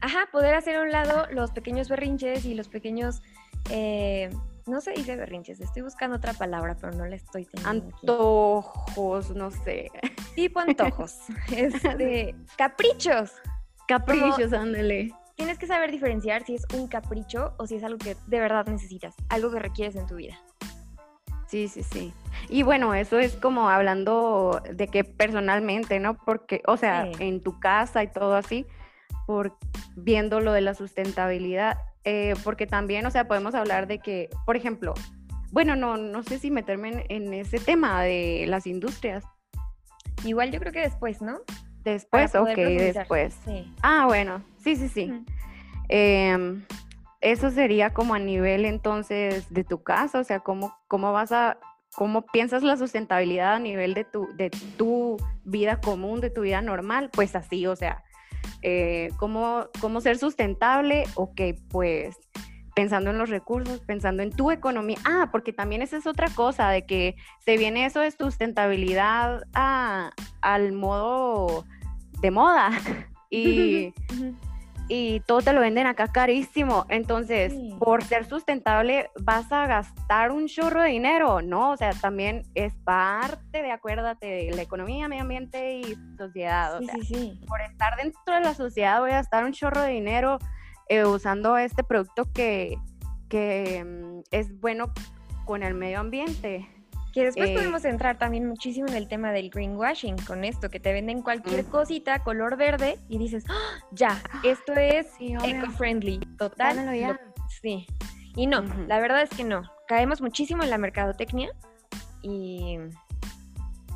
Ajá, 0.00 0.28
poder 0.30 0.54
hacer 0.54 0.76
a 0.76 0.82
un 0.82 0.92
lado 0.92 1.26
los 1.30 1.50
pequeños 1.50 1.88
berrinches 1.88 2.44
y 2.44 2.54
los 2.54 2.68
pequeños, 2.68 3.22
eh, 3.70 4.28
no 4.66 4.80
se 4.80 4.92
dice 4.92 5.16
berrinches, 5.16 5.60
estoy 5.60 5.82
buscando 5.82 6.16
otra 6.16 6.34
palabra, 6.34 6.76
pero 6.78 6.92
no 6.92 7.06
la 7.06 7.16
estoy 7.16 7.46
teniendo. 7.46 7.86
aquí. 7.88 7.96
Antojos, 8.02 9.30
no 9.30 9.50
sé. 9.50 9.90
Tipo 10.34 10.60
antojos, 10.60 11.20
este, 11.50 12.34
caprichos. 12.58 13.32
Caprichos, 13.88 14.52
ándale. 14.52 15.12
Tienes 15.36 15.58
que 15.58 15.66
saber 15.66 15.90
diferenciar 15.90 16.44
si 16.44 16.54
es 16.54 16.66
un 16.74 16.86
capricho 16.86 17.54
o 17.56 17.66
si 17.66 17.76
es 17.76 17.84
algo 17.84 17.98
que 17.98 18.16
de 18.26 18.40
verdad 18.40 18.66
necesitas, 18.66 19.14
algo 19.28 19.50
que 19.50 19.58
requieres 19.58 19.96
en 19.96 20.06
tu 20.06 20.16
vida. 20.16 20.38
Sí, 21.54 21.68
sí, 21.68 21.84
sí. 21.84 22.12
Y 22.48 22.64
bueno, 22.64 22.94
eso 22.94 23.20
es 23.20 23.36
como 23.36 23.68
hablando 23.68 24.60
de 24.72 24.88
que 24.88 25.04
personalmente, 25.04 26.00
¿no? 26.00 26.14
Porque, 26.14 26.62
o 26.66 26.76
sea, 26.76 27.04
Sí. 27.04 27.12
en 27.22 27.44
tu 27.44 27.60
casa 27.60 28.02
y 28.02 28.08
todo 28.08 28.34
así, 28.34 28.66
por 29.24 29.56
viendo 29.94 30.40
lo 30.40 30.52
de 30.52 30.62
la 30.62 30.74
sustentabilidad, 30.74 31.78
eh, 32.02 32.34
porque 32.42 32.66
también, 32.66 33.06
o 33.06 33.10
sea, 33.12 33.28
podemos 33.28 33.54
hablar 33.54 33.86
de 33.86 34.00
que, 34.00 34.30
por 34.46 34.56
ejemplo, 34.56 34.94
bueno, 35.52 35.76
no, 35.76 35.96
no 35.96 36.24
sé 36.24 36.40
si 36.40 36.50
meterme 36.50 36.88
en, 36.88 37.26
en 37.26 37.34
ese 37.34 37.60
tema 37.60 38.02
de 38.02 38.46
las 38.48 38.66
industrias. 38.66 39.22
Igual 40.24 40.50
yo 40.50 40.58
creo 40.58 40.72
que 40.72 40.80
después, 40.80 41.22
¿no? 41.22 41.38
Después, 41.84 42.34
ok, 42.34 42.48
después. 42.56 43.32
Sí. 43.44 43.72
Ah, 43.80 44.06
bueno, 44.08 44.42
sí, 44.58 44.74
sí, 44.74 44.88
sí. 44.88 45.24
Eso 47.24 47.50
sería 47.50 47.94
como 47.94 48.14
a 48.14 48.18
nivel 48.18 48.66
entonces 48.66 49.52
de 49.52 49.64
tu 49.64 49.82
casa, 49.82 50.20
o 50.20 50.24
sea, 50.24 50.40
cómo, 50.40 50.76
cómo 50.88 51.10
vas 51.10 51.32
a, 51.32 51.56
cómo 51.96 52.26
piensas 52.26 52.62
la 52.62 52.76
sustentabilidad 52.76 53.54
a 53.54 53.58
nivel 53.58 53.94
de 53.94 54.04
tu, 54.04 54.28
de 54.36 54.50
tu 54.76 55.16
vida 55.42 55.80
común, 55.80 56.20
de 56.20 56.28
tu 56.28 56.42
vida 56.42 56.60
normal, 56.60 57.08
pues 57.10 57.34
así, 57.34 57.66
o 57.66 57.76
sea, 57.76 58.04
eh, 58.60 59.08
cómo, 59.16 59.68
cómo 59.80 60.02
ser 60.02 60.18
sustentable, 60.18 61.04
ok, 61.14 61.40
pues 61.70 62.14
pensando 62.74 63.08
en 63.08 63.16
los 63.16 63.30
recursos, 63.30 63.80
pensando 63.80 64.22
en 64.22 64.30
tu 64.30 64.50
economía. 64.50 64.98
Ah, 65.06 65.30
porque 65.32 65.54
también 65.54 65.80
esa 65.80 65.96
es 65.96 66.06
otra 66.06 66.28
cosa, 66.28 66.68
de 66.68 66.84
que 66.84 67.16
se 67.38 67.56
viene 67.56 67.86
eso 67.86 68.00
de 68.00 68.10
sustentabilidad 68.10 69.44
a- 69.54 70.10
al 70.42 70.72
modo 70.72 71.64
de 72.20 72.30
moda. 72.30 72.70
Y. 73.30 73.92
y 74.88 75.20
todo 75.20 75.40
te 75.40 75.52
lo 75.52 75.60
venden 75.60 75.86
acá 75.86 76.08
carísimo. 76.08 76.84
Entonces, 76.88 77.52
Sí. 77.52 77.74
por 77.78 78.02
ser 78.04 78.26
sustentable, 78.26 79.10
vas 79.22 79.50
a 79.50 79.66
gastar 79.66 80.30
un 80.30 80.46
chorro 80.46 80.82
de 80.82 80.90
dinero, 80.90 81.40
¿no? 81.42 81.70
O 81.70 81.76
sea, 81.76 81.92
también 81.92 82.42
es 82.54 82.74
parte 82.84 83.62
de, 83.62 83.70
acuérdate, 83.70 84.26
de 84.26 84.50
la 84.54 84.62
economía, 84.62 85.08
medio 85.08 85.22
ambiente 85.22 85.78
y 85.78 85.96
sociedad. 86.18 86.76
O 86.76 86.78
Sí, 86.80 86.86
sea, 86.86 86.94
sí, 86.96 87.04
sí. 87.04 87.40
por 87.46 87.60
estar 87.62 87.96
dentro 87.96 88.34
de 88.34 88.40
la 88.40 88.54
sociedad 88.54 89.00
voy 89.00 89.10
a 89.10 89.14
gastar 89.14 89.44
un 89.44 89.52
chorro 89.52 89.80
de 89.80 89.92
dinero 89.92 90.38
eh, 90.88 91.04
usando 91.04 91.56
este 91.56 91.82
producto 91.82 92.30
que, 92.34 92.76
que 93.30 93.82
mm, 93.84 94.20
es 94.30 94.60
bueno 94.60 94.92
con 95.46 95.62
el 95.62 95.74
medio 95.74 96.00
ambiente. 96.00 96.68
Que 97.14 97.22
después 97.24 97.50
Eh, 97.50 97.54
podemos 97.54 97.84
entrar 97.84 98.18
también 98.18 98.46
muchísimo 98.48 98.88
en 98.88 98.94
el 98.94 99.06
tema 99.08 99.30
del 99.30 99.48
greenwashing 99.50 100.16
con 100.26 100.44
esto, 100.44 100.68
que 100.68 100.80
te 100.80 100.92
venden 100.92 101.22
cualquier 101.22 101.64
Mm. 101.64 101.68
cosita 101.70 102.18
color 102.24 102.56
verde 102.56 102.98
y 103.08 103.18
dices, 103.18 103.44
"Ah, 103.48 103.78
ya, 103.92 104.20
esto 104.42 104.72
es 104.74 105.06
Sí, 105.16 105.32
eco-friendly, 105.32 106.18
total. 106.36 106.98
Ya. 106.98 107.20
sí. 107.62 107.86
Y 108.36 108.48
no, 108.48 108.62
la 108.88 108.98
verdad 108.98 109.22
es 109.22 109.30
que 109.30 109.44
no. 109.44 109.62
Caemos 109.86 110.20
muchísimo 110.20 110.64
en 110.64 110.70
la 110.70 110.76
mercadotecnia 110.78 111.50
y, 112.20 112.78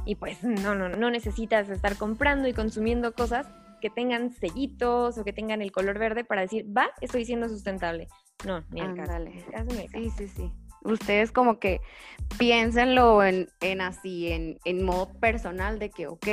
y 0.04 0.14
pues 0.14 0.42
no, 0.44 0.74
no, 0.76 0.88
no 0.88 1.10
necesitas 1.10 1.68
estar 1.70 1.96
comprando 1.96 2.46
y 2.46 2.52
consumiendo 2.52 3.12
cosas 3.14 3.46
que 3.80 3.90
tengan 3.90 4.32
sellitos 4.32 5.18
o 5.18 5.24
que 5.24 5.32
tengan 5.32 5.60
el 5.60 5.72
color 5.72 5.98
verde 5.98 6.24
para 6.24 6.42
decir, 6.42 6.66
va, 6.76 6.90
estoy 7.00 7.24
siendo 7.24 7.48
sustentable. 7.48 8.06
No, 8.46 8.62
ni 8.70 8.80
el 8.80 8.94
caso. 8.94 9.12
Ándale. 9.12 9.30
ni 9.30 9.38
el 9.38 9.44
caso, 9.50 9.64
ni 9.74 9.80
el 9.80 9.90
caso. 9.90 10.04
Sí, 10.04 10.10
sí, 10.10 10.28
sí. 10.28 10.52
Ustedes 10.82 11.32
como 11.32 11.58
que 11.58 11.80
piénsenlo 12.38 13.22
en, 13.22 13.48
en 13.60 13.80
así, 13.80 14.32
en, 14.32 14.58
en 14.64 14.84
modo 14.84 15.12
personal 15.20 15.78
de 15.78 15.90
que, 15.90 16.06
ok, 16.06 16.26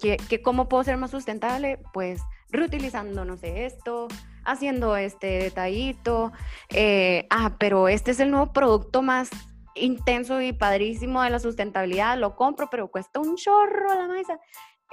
que, 0.00 0.16
que 0.28 0.42
¿cómo 0.42 0.68
puedo 0.68 0.84
ser 0.84 0.96
más 0.96 1.10
sustentable? 1.10 1.78
Pues 1.92 2.20
reutilizando, 2.50 3.24
no 3.24 3.36
sé, 3.36 3.66
esto, 3.66 4.08
haciendo 4.44 4.96
este 4.96 5.26
detallito. 5.38 6.32
eh, 6.70 7.26
ah, 7.30 7.56
pero 7.58 7.88
este 7.88 8.12
es 8.12 8.20
el 8.20 8.30
nuevo 8.30 8.52
producto 8.52 9.02
más 9.02 9.30
intenso 9.74 10.40
y 10.40 10.52
padrísimo 10.52 11.22
de 11.22 11.30
la 11.30 11.40
sustentabilidad, 11.40 12.16
lo 12.18 12.36
compro, 12.36 12.68
pero 12.70 12.88
cuesta 12.88 13.20
un 13.20 13.36
chorro 13.36 13.94
la 13.94 14.06
mesa. 14.06 14.38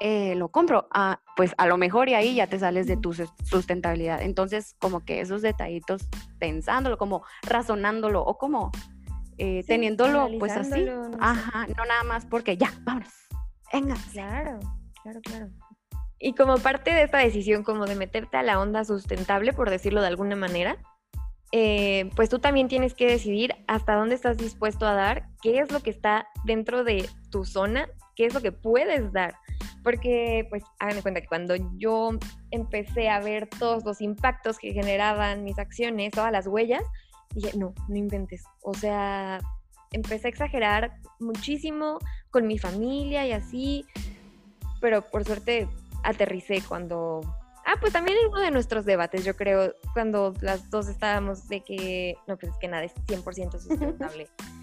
Eh, 0.03 0.33
lo 0.33 0.49
compro, 0.49 0.87
ah, 0.91 1.19
pues 1.35 1.53
a 1.59 1.67
lo 1.67 1.77
mejor 1.77 2.09
y 2.09 2.15
ahí 2.15 2.33
ya 2.33 2.47
te 2.47 2.57
sales 2.57 2.87
de 2.87 2.97
tu 2.97 3.13
sus- 3.13 3.29
sustentabilidad. 3.43 4.19
Entonces, 4.23 4.75
como 4.79 5.05
que 5.05 5.21
esos 5.21 5.43
detallitos, 5.43 6.07
pensándolo, 6.39 6.97
como 6.97 7.23
razonándolo 7.43 8.23
o 8.23 8.35
como 8.39 8.71
eh, 9.37 9.61
Sí, 9.61 9.67
teniéndolo 9.67 10.27
pues 10.39 10.53
así. 10.53 10.85
no 10.85 11.11
sé. 11.11 11.17
Ajá, 11.19 11.67
no 11.77 11.85
nada 11.85 12.03
más 12.03 12.25
porque 12.25 12.57
ya, 12.57 12.73
vámonos. 12.81 13.13
Venga. 13.71 13.95
Claro, 14.11 14.59
claro, 15.03 15.21
claro. 15.21 15.47
Y 16.17 16.33
como 16.33 16.57
parte 16.57 16.91
de 16.91 17.03
esta 17.03 17.19
decisión, 17.19 17.63
como 17.63 17.85
de 17.85 17.93
meterte 17.95 18.37
a 18.37 18.43
la 18.43 18.59
onda 18.59 18.83
sustentable, 18.85 19.53
por 19.53 19.69
decirlo 19.69 20.01
de 20.01 20.07
alguna 20.07 20.35
manera, 20.35 20.77
eh, 21.51 22.09
pues 22.15 22.27
tú 22.29 22.39
también 22.39 22.67
tienes 22.67 22.93
que 22.95 23.05
decidir 23.07 23.53
hasta 23.67 23.93
dónde 23.95 24.15
estás 24.15 24.37
dispuesto 24.37 24.87
a 24.87 24.93
dar, 24.93 25.27
qué 25.43 25.59
es 25.59 25.71
lo 25.71 25.81
que 25.81 25.89
está 25.91 26.27
dentro 26.43 26.83
de 26.83 27.07
tu 27.29 27.45
zona, 27.45 27.87
qué 28.15 28.25
es 28.25 28.33
lo 28.33 28.41
que 28.41 28.51
puedes 28.51 29.11
dar. 29.13 29.35
Porque, 29.83 30.45
pues, 30.49 30.63
hagan 30.79 30.97
de 30.97 31.01
cuenta 31.01 31.21
que 31.21 31.27
cuando 31.27 31.55
yo 31.77 32.11
empecé 32.51 33.09
a 33.09 33.19
ver 33.19 33.47
todos 33.47 33.83
los 33.83 34.01
impactos 34.01 34.59
que 34.59 34.73
generaban 34.73 35.43
mis 35.43 35.57
acciones, 35.57 36.11
todas 36.11 36.31
las 36.31 36.47
huellas, 36.47 36.83
dije, 37.33 37.57
no, 37.57 37.73
no 37.87 37.95
inventes. 37.95 38.43
O 38.61 38.73
sea, 38.73 39.39
empecé 39.91 40.27
a 40.27 40.29
exagerar 40.29 40.93
muchísimo 41.19 41.99
con 42.29 42.47
mi 42.47 42.57
familia 42.57 43.25
y 43.27 43.31
así, 43.31 43.85
pero 44.79 45.01
por 45.01 45.23
suerte 45.25 45.67
aterricé 46.03 46.61
cuando... 46.67 47.21
Ah, 47.65 47.75
pues 47.79 47.93
también 47.93 48.17
en 48.17 48.29
uno 48.29 48.41
de 48.41 48.51
nuestros 48.51 48.85
debates, 48.85 49.23
yo 49.23 49.35
creo, 49.35 49.75
cuando 49.93 50.33
las 50.41 50.69
dos 50.71 50.87
estábamos 50.87 51.47
de 51.47 51.61
que, 51.61 52.15
no, 52.27 52.35
pues 52.37 52.51
es 52.51 52.57
que 52.57 52.67
nada 52.67 52.83
es 52.83 52.93
100% 53.07 53.59
sustentable. 53.59 54.27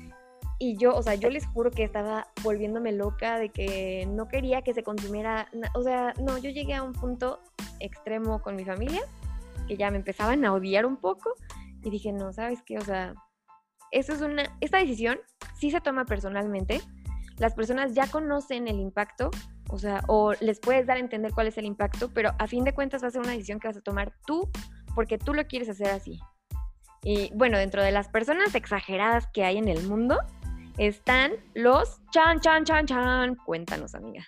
Y 0.58 0.76
yo, 0.76 0.94
o 0.94 1.02
sea, 1.02 1.14
yo 1.14 1.30
les 1.30 1.46
juro 1.46 1.70
que 1.70 1.84
estaba 1.84 2.28
volviéndome 2.42 2.92
loca 2.92 3.38
de 3.38 3.50
que 3.50 4.06
no 4.10 4.26
quería 4.26 4.62
que 4.62 4.74
se 4.74 4.82
consumiera, 4.82 5.48
o 5.74 5.82
sea, 5.82 6.14
no, 6.20 6.36
yo 6.38 6.50
llegué 6.50 6.74
a 6.74 6.82
un 6.82 6.92
punto 6.92 7.40
extremo 7.78 8.42
con 8.42 8.56
mi 8.56 8.64
familia, 8.64 9.02
que 9.68 9.76
ya 9.76 9.90
me 9.90 9.98
empezaban 9.98 10.44
a 10.44 10.52
odiar 10.52 10.84
un 10.84 10.96
poco, 10.96 11.34
y 11.84 11.90
dije, 11.90 12.12
no, 12.12 12.32
¿sabes 12.32 12.60
qué? 12.64 12.76
O 12.76 12.84
sea, 12.84 13.14
es 13.92 14.08
una, 14.08 14.56
esta 14.60 14.78
decisión 14.78 15.20
sí 15.60 15.70
se 15.70 15.80
toma 15.80 16.04
personalmente, 16.06 16.80
las 17.36 17.54
personas 17.54 17.94
ya 17.94 18.08
conocen 18.08 18.66
el 18.66 18.80
impacto, 18.80 19.30
o 19.70 19.78
sea, 19.78 20.02
o 20.08 20.32
les 20.40 20.58
puedes 20.58 20.86
dar 20.86 20.96
a 20.96 21.00
entender 21.00 21.32
cuál 21.32 21.46
es 21.46 21.56
el 21.58 21.66
impacto, 21.66 22.10
pero 22.12 22.32
a 22.36 22.46
fin 22.48 22.64
de 22.64 22.74
cuentas 22.74 23.02
va 23.02 23.08
a 23.08 23.10
ser 23.12 23.20
una 23.20 23.32
decisión 23.32 23.60
que 23.60 23.68
vas 23.68 23.76
a 23.76 23.80
tomar 23.80 24.12
tú 24.26 24.50
porque 24.94 25.18
tú 25.18 25.34
lo 25.34 25.46
quieres 25.46 25.68
hacer 25.68 25.88
así. 25.88 26.18
Y 27.04 27.30
bueno, 27.34 27.58
dentro 27.58 27.82
de 27.82 27.92
las 27.92 28.08
personas 28.08 28.56
exageradas 28.56 29.28
que 29.32 29.44
hay 29.44 29.56
en 29.56 29.68
el 29.68 29.86
mundo 29.86 30.18
están 30.78 31.32
los 31.54 32.00
chan, 32.10 32.40
chan, 32.40 32.64
chan, 32.64 32.86
chan. 32.86 33.34
Cuéntanos, 33.44 33.94
amiga. 33.94 34.24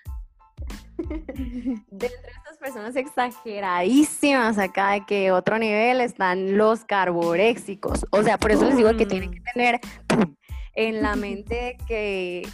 De 0.99 2.07
entre 2.07 2.31
estas 2.31 2.59
personas 2.59 2.95
exageradísimas 2.97 4.59
acá 4.59 4.91
de 4.91 5.07
que 5.07 5.33
otro 5.33 5.59
nivel 5.59 6.01
están 6.01 6.59
los 6.59 6.85
carboréxicos. 6.85 8.05
O 8.11 8.23
sea, 8.23 8.37
por 8.39 8.51
eso 8.51 8.65
les 8.67 8.77
digo 8.77 8.95
que 8.97 9.07
tienen 9.07 9.31
que 9.31 9.41
tener 9.55 9.81
en 10.75 11.03
la 11.03 11.17
mente 11.17 11.79
que 11.89 12.47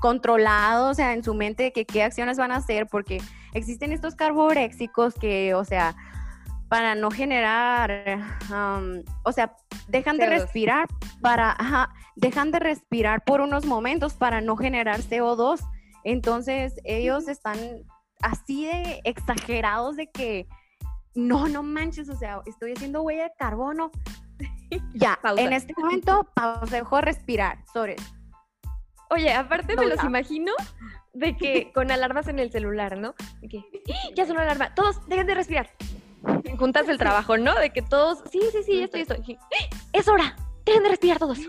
controlado, 0.00 0.90
o 0.90 0.94
sea, 0.94 1.12
en 1.12 1.22
su 1.22 1.34
mente 1.34 1.64
de 1.64 1.72
que 1.72 1.84
qué 1.84 2.02
acciones 2.02 2.36
van 2.36 2.52
a 2.52 2.56
hacer, 2.56 2.86
porque 2.86 3.20
existen 3.52 3.92
estos 3.92 4.14
carboréxicos 4.14 5.14
que, 5.14 5.54
o 5.54 5.64
sea, 5.64 5.96
para 6.74 6.96
no 6.96 7.08
generar, 7.12 8.18
o 9.22 9.30
sea, 9.30 9.54
dejan 9.86 10.16
de 10.16 10.26
CO2. 10.26 10.28
respirar 10.28 10.88
para, 11.20 11.52
ajá, 11.52 11.94
dejan 12.16 12.50
de 12.50 12.58
respirar 12.58 13.22
por 13.22 13.40
unos 13.40 13.64
momentos 13.64 14.14
para 14.14 14.40
no 14.40 14.56
generar 14.56 14.98
CO2. 14.98 15.60
Entonces, 16.02 16.74
ellos 16.82 17.28
están 17.28 17.56
así 18.22 18.66
de 18.66 19.00
exagerados 19.04 19.94
de 19.94 20.10
que 20.10 20.48
no, 21.14 21.46
no 21.46 21.62
manches, 21.62 22.08
o 22.08 22.16
sea, 22.16 22.40
estoy 22.44 22.72
haciendo 22.72 23.02
huella 23.02 23.22
de 23.22 23.32
carbono. 23.38 23.92
ya, 24.94 25.16
Pausa. 25.22 25.44
en 25.44 25.52
este 25.52 25.74
momento, 25.76 26.28
pausa, 26.34 26.74
dejo 26.74 26.96
de 26.96 27.02
respirar, 27.02 27.58
sobre. 27.72 27.94
Oye, 29.10 29.32
aparte 29.32 29.76
me 29.76 29.86
los 29.86 30.02
imagino 30.02 30.52
de 31.12 31.36
que 31.36 31.70
con 31.72 31.92
alarmas 31.92 32.26
en 32.26 32.40
el 32.40 32.50
celular, 32.50 32.98
¿no? 32.98 33.14
De 33.42 33.48
que, 33.48 33.58
¡Ah! 33.58 34.10
ya 34.16 34.26
sonó 34.26 34.40
la 34.40 34.46
alarma, 34.46 34.74
todos 34.74 35.06
dejen 35.06 35.28
de 35.28 35.34
respirar. 35.36 35.70
Juntas 36.58 36.86
del 36.86 36.98
trabajo, 36.98 37.36
¿no? 37.38 37.54
De 37.54 37.70
que 37.70 37.82
todos, 37.82 38.22
sí, 38.30 38.40
sí, 38.52 38.62
sí, 38.64 38.78
ya 38.78 38.84
estoy, 38.84 39.02
estoy. 39.02 39.38
Es 39.92 40.08
hora, 40.08 40.36
dejen 40.64 40.82
de 40.82 40.88
respirar 40.90 41.18
todos. 41.18 41.38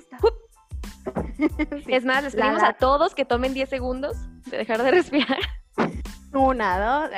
Es 1.87 2.05
más, 2.05 2.23
les 2.23 2.33
La 2.33 2.45
pedimos 2.45 2.63
a 2.63 2.73
todos 2.73 3.13
que 3.13 3.25
tomen 3.25 3.53
10 3.53 3.69
segundos 3.69 4.17
de 4.45 4.57
dejar 4.57 4.81
de 4.81 4.91
respirar. 4.91 5.37
Una, 6.33 6.79
dos. 6.79 7.11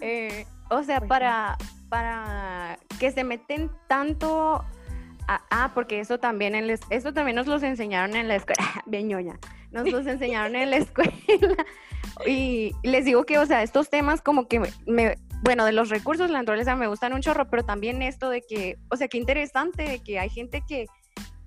Eh, 0.00 0.46
o 0.70 0.82
sea, 0.82 0.98
Pues 0.98 1.08
para, 1.08 1.56
para 1.88 2.78
que 2.98 3.10
se 3.12 3.24
meten 3.24 3.70
tanto... 3.88 4.64
a- 5.26 5.42
ah, 5.50 5.70
porque 5.74 6.00
eso 6.00 6.18
también, 6.18 6.54
en 6.54 6.66
la 6.66 6.72
es- 6.74 6.80
eso 6.90 7.12
también 7.12 7.36
nos 7.36 7.46
los 7.46 7.62
enseñaron 7.62 8.16
en 8.16 8.28
la 8.28 8.36
escuela. 8.36 8.64
Bien 8.86 9.08
ñoña. 9.08 9.38
Nos 9.70 9.90
los 9.90 10.06
enseñaron 10.06 10.56
en 10.56 10.70
la 10.70 10.76
escuela. 10.78 11.12
Y 12.26 12.72
les 12.82 13.04
digo 13.04 13.24
que, 13.24 13.38
o 13.38 13.46
sea, 13.46 13.62
estos 13.62 13.90
temas 13.90 14.22
como 14.22 14.48
que 14.48 14.60
me, 14.86 15.18
bueno, 15.42 15.64
de 15.64 15.72
los 15.72 15.88
recursos 15.88 16.26
de 16.26 16.32
la 16.32 16.40
naturaleza 16.40 16.74
me 16.74 16.88
gustan 16.88 17.12
un 17.12 17.20
chorro, 17.20 17.48
pero 17.48 17.64
también 17.64 18.02
esto 18.02 18.28
de 18.28 18.42
que, 18.42 18.76
o 18.90 18.96
sea, 18.96 19.06
qué 19.08 19.18
interesante 19.18 19.84
de 19.84 20.02
que 20.02 20.18
hay 20.18 20.28
gente 20.28 20.62
que 20.66 20.86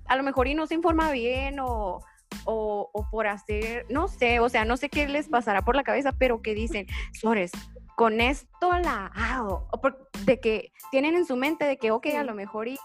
a 0.06 0.16
lo 0.16 0.22
mejor 0.22 0.48
y 0.48 0.54
no 0.54 0.66
se 0.66 0.74
informa 0.74 1.10
bien 1.12 1.60
o, 1.60 2.00
o, 2.44 2.90
o 2.92 3.10
por 3.10 3.26
hacer, 3.26 3.86
no 3.90 4.08
sé, 4.08 4.40
o 4.40 4.48
sea, 4.48 4.64
no 4.64 4.76
sé 4.76 4.88
qué 4.88 5.06
les 5.08 5.28
pasará 5.28 5.62
por 5.62 5.76
la 5.76 5.84
cabeza, 5.84 6.12
pero 6.12 6.42
que 6.42 6.54
dicen, 6.54 6.86
Sores, 7.12 7.52
con 7.96 8.20
esto 8.20 8.72
la 8.82 9.06
hago, 9.14 9.68
de 10.24 10.40
que 10.40 10.72
tienen 10.90 11.14
en 11.14 11.26
su 11.26 11.36
mente 11.36 11.64
de 11.64 11.76
que, 11.76 11.90
ok, 11.90 12.06
a 12.18 12.24
lo 12.24 12.34
mejor 12.34 12.68
y 12.68 12.78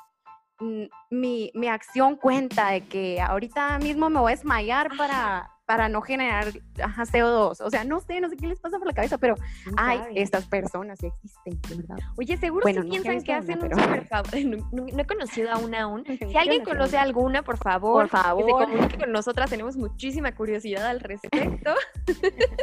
mi, 1.11 1.51
mi 1.53 1.67
acción 1.67 2.15
cuenta 2.15 2.71
de 2.71 2.81
que 2.85 3.21
ahorita 3.21 3.77
mismo 3.79 4.09
me 4.09 4.19
voy 4.19 4.31
a 4.31 4.35
desmayar 4.35 4.89
para, 4.97 5.51
para 5.65 5.87
no 5.89 6.01
generar 6.01 6.47
ajá, 6.83 7.03
CO2. 7.03 7.61
O 7.61 7.69
sea, 7.69 7.83
no 7.83 7.99
sé, 7.99 8.19
no 8.21 8.29
sé 8.29 8.37
qué 8.37 8.47
les 8.47 8.59
pasa 8.59 8.77
por 8.79 8.87
la 8.87 8.93
cabeza, 8.93 9.17
pero 9.17 9.35
ay, 9.77 9.99
sabe? 9.99 10.21
estas 10.21 10.45
personas 10.47 10.99
existen, 11.03 11.59
¿verdad? 11.77 11.97
Oye, 12.17 12.37
seguro 12.37 12.63
Bueno, 12.63 12.81
he 12.81 12.89
piensan 12.89 13.21
que 13.23 13.31
una, 13.31 13.39
hacen 13.39 13.59
pero- 13.59 13.75
un 13.75 13.83
super 13.83 14.07
favor. 14.07 14.31
No, 14.45 14.57
no- 14.71 14.85
no 14.91 15.01
he 15.01 15.05
conocido 15.05 15.51
a 15.51 15.57
una 15.57 15.83
aún. 15.83 16.03
Si 16.31 16.37
alguien 16.37 16.63
conoce 16.63 16.95
una. 16.95 17.01
alguna, 17.03 17.43
por 17.43 17.57
favor, 17.57 18.09
Por 18.09 18.21
favor. 18.21 18.45
que 18.45 18.51
se 18.51 18.65
comunique 18.77 18.97
con 18.97 19.11
nosotras. 19.11 19.49
Tenemos 19.49 19.75
muchísima 19.77 20.33
curiosidad 20.33 20.87
al 20.87 20.99
respecto. 21.01 21.73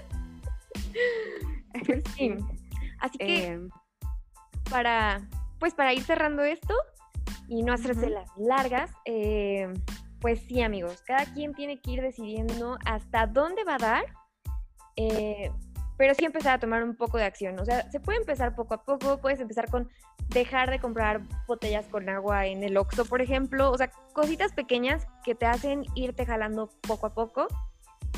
Pues 1.86 2.02
sí. 2.16 2.34
Así 3.00 3.18
que 3.18 3.46
Eh, 3.54 3.60
para, 4.70 5.20
pues 5.58 5.74
para 5.74 5.92
ir 5.92 6.02
cerrando 6.02 6.42
esto 6.44 6.74
y 7.48 7.62
no 7.62 7.72
hacerse 7.72 8.10
las 8.10 8.28
largas, 8.36 8.90
eh, 9.04 9.72
pues 10.20 10.40
sí, 10.48 10.62
amigos, 10.62 11.02
cada 11.06 11.26
quien 11.34 11.54
tiene 11.54 11.80
que 11.80 11.92
ir 11.92 12.02
decidiendo 12.02 12.78
hasta 12.86 13.26
dónde 13.26 13.64
va 13.64 13.74
a 13.74 13.78
dar, 13.78 14.04
eh, 14.96 15.50
pero 15.96 16.14
sí 16.14 16.24
empezar 16.24 16.54
a 16.54 16.58
tomar 16.58 16.82
un 16.82 16.96
poco 16.96 17.18
de 17.18 17.24
acción. 17.24 17.58
O 17.58 17.64
sea, 17.64 17.90
se 17.90 18.00
puede 18.00 18.18
empezar 18.18 18.54
poco 18.54 18.74
a 18.74 18.84
poco, 18.84 19.20
puedes 19.20 19.40
empezar 19.40 19.70
con 19.70 19.88
dejar 20.30 20.70
de 20.70 20.78
comprar 20.80 21.20
botellas 21.46 21.86
con 21.86 22.08
agua 22.08 22.46
en 22.46 22.64
el 22.64 22.76
Oxxo, 22.76 23.04
por 23.04 23.20
ejemplo, 23.20 23.70
o 23.70 23.76
sea, 23.76 23.90
cositas 24.12 24.52
pequeñas 24.52 25.06
que 25.24 25.34
te 25.34 25.46
hacen 25.46 25.84
irte 25.94 26.24
jalando 26.24 26.70
poco 26.88 27.06
a 27.06 27.14
poco 27.14 27.46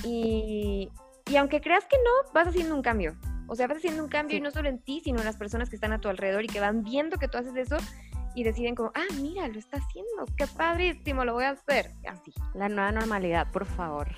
y, 0.04 0.90
y 1.28 1.36
aunque 1.36 1.60
creas 1.60 1.84
que 1.86 1.96
no, 1.96 2.32
vas 2.32 2.48
haciendo 2.48 2.74
un 2.74 2.82
cambio. 2.82 3.16
O 3.48 3.54
sea, 3.54 3.66
vas 3.66 3.78
haciendo 3.78 4.02
un 4.02 4.08
cambio 4.08 4.34
Sí. 4.34 4.38
y 4.38 4.40
no 4.40 4.50
solo 4.50 4.68
en 4.68 4.80
ti, 4.80 5.00
sino 5.04 5.18
en 5.18 5.24
las 5.24 5.36
personas 5.36 5.68
que 5.70 5.76
están 5.76 5.92
a 5.92 6.00
tu 6.00 6.08
alrededor 6.08 6.44
y 6.44 6.48
que 6.48 6.60
van 6.60 6.82
viendo 6.82 7.16
que 7.18 7.28
tú 7.28 7.38
haces 7.38 7.54
eso 7.56 7.76
y 8.36 8.44
deciden 8.44 8.74
como, 8.74 8.92
ah, 8.94 9.14
mira, 9.18 9.48
lo 9.48 9.58
está 9.58 9.78
haciendo, 9.78 10.26
qué 10.36 10.46
padrísimo, 10.46 11.24
lo 11.24 11.32
voy 11.32 11.44
a 11.44 11.50
hacer. 11.50 11.90
Así. 12.06 12.34
la 12.54 12.68
nueva 12.68 12.92
normalidad, 12.92 13.50
por 13.50 13.64
favor. 13.64 14.08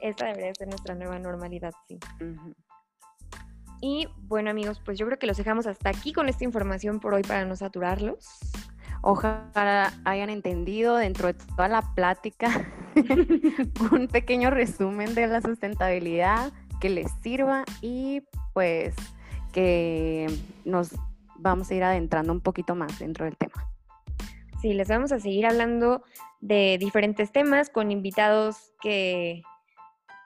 Esta 0.00 0.26
debería 0.26 0.52
ser 0.52 0.66
nuestra 0.66 0.96
nueva 0.96 1.16
normalidad, 1.20 1.72
sí. 1.86 1.96
Y 3.80 4.08
bueno, 4.18 4.50
amigos, 4.50 4.82
pues 4.84 4.98
yo 4.98 5.06
creo 5.06 5.20
que 5.20 5.28
los 5.28 5.36
dejamos 5.36 5.68
hasta 5.68 5.90
aquí 5.90 6.12
con 6.12 6.28
esta 6.28 6.42
información 6.42 6.98
por 6.98 7.14
hoy 7.14 7.22
para 7.22 7.44
no 7.44 7.54
saturarlos. 7.54 8.26
Ojalá 9.00 9.92
hayan 10.04 10.28
entendido 10.28 10.96
dentro 10.96 11.28
de 11.28 11.34
toda 11.34 11.68
la 11.68 11.82
plática 11.94 12.66
un 13.92 14.08
pequeño 14.08 14.50
resumen 14.50 15.14
de 15.14 15.28
la 15.28 15.40
sustentabilidad 15.40 16.52
que 16.80 16.90
les 16.90 17.12
sirva 17.22 17.64
y 17.80 18.22
pues 18.54 18.96
que 19.52 20.26
nos 20.64 20.90
vamos 21.38 21.70
a 21.70 21.74
ir 21.74 21.84
adentrando 21.84 22.32
un 22.32 22.40
poquito 22.40 22.74
más 22.74 22.98
dentro 22.98 23.24
del 23.24 23.36
tema. 23.36 23.70
Sí, 24.60 24.72
les 24.72 24.88
vamos 24.88 25.12
a 25.12 25.20
seguir 25.20 25.46
hablando 25.46 26.02
de 26.40 26.76
diferentes 26.78 27.32
temas 27.32 27.70
con 27.70 27.90
invitados 27.90 28.72
que, 28.80 29.42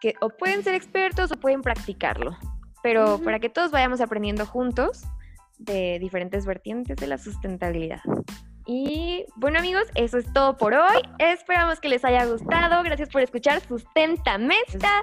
que 0.01 0.15
o 0.21 0.31
pueden 0.31 0.63
ser 0.63 0.75
expertos 0.75 1.33
o 1.33 1.37
pueden 1.37 1.63
practicarlo. 1.63 2.37
Pero 2.83 3.15
Ujú. 3.15 3.25
para 3.25 3.39
que 3.41 3.51
todos 3.51 3.71
vayamos 3.71 4.01
aprendiendo 4.01 4.47
juntos 4.47 5.05
de 5.59 5.99
diferentes 5.99 6.47
vertientes 6.47 6.97
de 6.97 7.07
la 7.07 7.19
sustentabilidad. 7.19 8.01
Y 8.67 9.27
bueno 9.37 9.59
amigos, 9.59 9.85
eso 9.95 10.19
es 10.19 10.33
todo 10.33 10.57
por 10.57 10.75
hoy. 10.75 11.03
Esperamos 11.19 11.81
que 11.81 11.89
les 11.89 12.05
haya 12.05 12.25
gustado. 12.25 12.83
Gracias 12.83 13.09
por 13.09 13.21
escuchar 13.21 13.61
Sustenta 13.61 14.39
Mesta. 14.39 15.03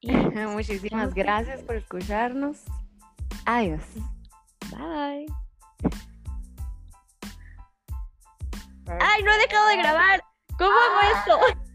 Y 0.00 0.12
Muchísimas 0.46 1.14
gracias 1.14 1.62
por 1.62 1.76
escucharnos. 1.76 2.64
Adiós. 3.44 3.82
Bye. 4.70 5.26
¡Ay, 9.00 9.22
no 9.22 9.32
he 9.32 9.38
dejado 9.38 9.68
de 9.68 9.76
grabar! 9.76 10.24
¿Cómo 10.58 10.72
hago 10.72 11.18
esto? 11.18 11.67